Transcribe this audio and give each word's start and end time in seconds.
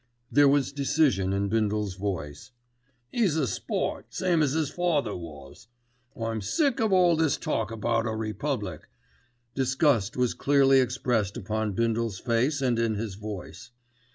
There 0.31 0.47
was 0.47 0.71
decision 0.73 1.31
in 1.31 1.47
Bindle's 1.47 1.93
voice. 1.93 2.53
"'E's 3.13 3.35
a 3.35 3.45
sport, 3.45 4.07
same 4.09 4.41
as 4.41 4.55
'is 4.55 4.71
father 4.71 5.15
was. 5.15 5.67
I'm 6.19 6.41
sick 6.41 6.79
of 6.79 6.91
all 6.91 7.15
this 7.15 7.37
talk 7.37 7.69
about 7.69 8.07
a 8.07 8.15
republic." 8.15 8.89
Disgust 9.53 10.17
was 10.17 10.33
clearly 10.33 10.79
expressed 10.79 11.37
upon 11.37 11.73
Bindle's 11.73 12.17
face 12.17 12.63
and 12.63 12.79
in 12.79 12.95
his 12.95 13.13
voice. 13.13 13.69